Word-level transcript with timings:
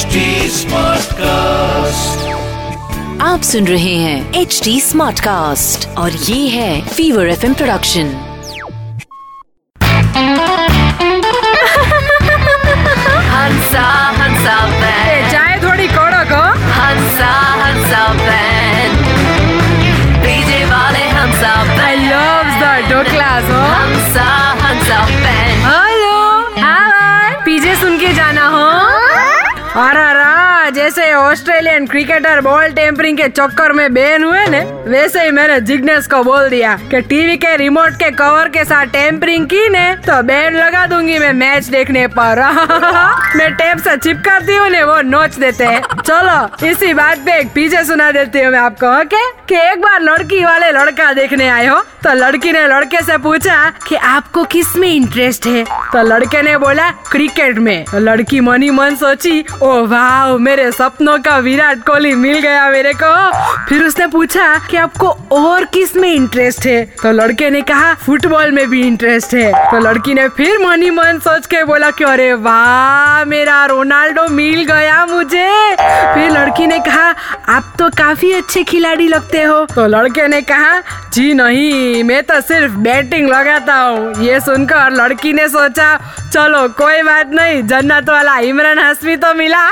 HD 0.00 0.18
Smartcast. 0.56 2.20
आप 3.22 3.42
सुन 3.48 3.66
रहे 3.66 3.94
हैं 4.02 4.40
एच 4.40 4.60
डी 4.64 4.80
स्मार्ट 4.80 5.20
कास्ट 5.24 5.86
और 5.98 6.12
ये 6.28 6.38
है 6.48 6.70
फीवर 6.88 7.28
एफ़ 7.30 7.46
प्रोडक्शन 7.60 8.12
हंसा 13.32 13.86
हंसा 14.20 14.56
बैन 14.80 15.30
चाय 15.32 15.58
थोड़ी 15.64 15.86
कड़क 15.96 16.32
हो 16.32 16.42
हंसा 16.78 17.30
हंसा 17.62 18.02
बैन 18.22 18.96
डीजे 20.24 20.64
वाले 20.72 21.04
हंसा 21.18 21.52
आई 21.86 21.96
लव 22.06 22.58
द 22.60 23.04
हो 23.50 23.60
हंसा 23.74 24.28
हंसा 24.64 25.04
बैन 25.24 25.54
हेलो 25.68 26.18
हाय 26.64 27.34
पीजे 27.44 27.74
सुन 27.80 27.98
के 27.98 28.12
जाना 28.14 28.39
अरे 29.76 30.70
जैसे 30.70 31.12
ऑस्ट्रेलियन 31.14 31.86
क्रिकेटर 31.86 32.40
बॉल 32.40 32.72
टेम्परिंग 32.72 33.18
के 33.18 33.28
चक्कर 33.28 33.72
में 33.72 33.92
बैन 33.94 34.24
हुए 34.24 34.46
ने, 34.46 34.60
वैसे 34.90 35.24
ही 35.24 35.30
मैंने 35.30 35.60
जिग्नेश 35.60 36.06
को 36.06 36.22
बोल 36.24 36.48
दिया 36.48 36.74
कि 36.90 37.00
टीवी 37.00 37.36
के 37.36 37.56
रिमोट 37.56 37.94
के 37.94 38.10
कवर 38.10 38.48
के 38.48 38.64
साथ 38.64 38.86
टेम्परिंग 38.86 39.46
की 39.46 39.68
ने 39.68 39.94
तो 40.06 40.22
बैन 40.22 40.56
लगा 40.56 40.86
दूँगी 40.86 41.18
मैं 41.18 41.32
मैच 41.32 41.66
देखने 41.66 42.06
पर। 42.18 42.42
मैं 43.36 43.52
टेप 43.54 43.78
से 43.78 43.96
चिपकाती 43.96 44.56
हूँ 44.56 44.68
ने, 44.68 44.82
वो 44.82 45.00
नोच 45.02 45.34
देते 45.34 45.64
हैं। 45.64 45.82
चलो, 46.10 46.66
इसी 46.66 46.92
बात 46.94 47.18
पे 47.18 47.38
एक 47.38 47.48
पीछे 47.54 47.84
सुना 47.84 48.10
देती 48.10 48.40
हूँ 48.40 48.50
मैं 48.52 48.58
आपको 48.58 48.86
ओके 49.00 49.20
कि 49.48 49.54
एक 49.54 49.80
बार 49.82 50.00
लड़की 50.02 50.44
वाले 50.44 50.70
लड़का 50.70 51.12
देखने 51.12 51.48
आए 51.48 51.66
हो 51.66 51.80
तो 52.04 52.12
लड़की 52.14 52.52
ने 52.52 52.66
लड़के 52.66 53.02
से 53.02 53.16
पूछा 53.18 53.56
कि 53.88 53.96
आपको 53.96 54.44
किसमें 54.44 54.88
इंटरेस्ट 54.88 55.46
है? 55.46 55.64
तो 55.64 56.02
लड़के 56.02 56.42
ने 56.42 56.56
बोला, 56.56 56.90
क्रिकेट 57.10 57.58
में। 57.58 57.84
तो 57.84 57.98
लड़की 57.98 58.40
मनी 58.40 58.70
मन 58.70 58.94
सोची, 58.94 59.44
ओ 59.62 59.86
वाह 59.86 60.36
मेरे 60.36 60.70
सपनों 60.72 61.18
का 61.18 61.36
विराट 61.38 61.84
कोहली 61.86 62.14
मिल 62.14 62.38
गया 62.38 62.70
मेरे 62.70 62.92
को। 62.92 63.12
फिर 63.68 63.82
उसने 63.84 64.06
पूछा 64.06 64.46
कि 64.70 64.76
आपको 64.76 65.08
और 65.32 65.64
किसमें 65.64 66.08
इंटरेस्ट 66.12 66.66
है? 66.66 66.84
तो 67.02 67.12
लड़के 67.12 67.50
ने 67.50 67.60
कहा, 67.62 67.94
फुटबॉल 67.94 68.52
में 68.52 68.70
भी 68.70 68.82
इंटरेस्ट 68.86 69.34
है। 69.34 69.52
तो 69.70 69.78
लड़की 69.78 70.14
ने 70.14 70.28
फिर 70.28 70.58
मनी 70.58 70.90
मन 70.90 71.18
सोच 71.18 71.46
के 71.46 71.64
बोला 71.64 71.90
कि, 71.90 72.04
अरे 72.04 72.32
वाह, 72.32 73.24
मेरा 73.24 73.64
रोनाल्डो 73.64 74.28
मिल 74.28 74.64
गया 74.64 75.06
मुझे। 75.06 75.29
लड़की 76.60 76.66
ने 76.66 76.78
कहा 76.84 77.14
आप 77.48 77.72
तो 77.78 77.88
काफ़ी 77.96 78.30
अच्छे 78.32 78.62
खिलाड़ी 78.68 79.06
लगते 79.08 79.42
हो। 79.42 79.64
तो 79.66 79.86
लड़के 79.86 80.26
ने 80.28 80.40
कहा 80.42 80.80
जी 81.12 81.32
नहीं 81.34 82.02
मैं 82.04 82.22
तो 82.22 82.40
सिर्फ़ 82.40 82.72
बैटिंग 82.84 83.28
लगाता 83.28 83.74
हूँ। 83.74 84.24
ये 84.24 84.40
सुनकर 84.40 84.90
लड़की 84.92 85.32
ने 85.32 85.48
सोचा 85.48 85.88
चलो 86.32 86.68
कोई 86.76 87.02
बात 87.02 87.30
नहीं 87.32 87.62
जन्नत 87.66 88.08
वाला 88.10 88.36
इमरान 88.44 88.78
हाशमी 88.78 89.16
तो 89.16 89.32
मिला। 89.34 89.64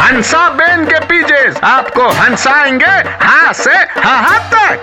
हंसा 0.00 0.48
बैन 0.56 0.84
के 0.86 0.98
पीछे 1.04 1.42
आपको 1.66 2.08
हंसाएँगे 2.22 2.96
हाँ 3.20 3.52
से 3.52 3.76
हाँ 4.00 4.38
तक। 4.54 4.82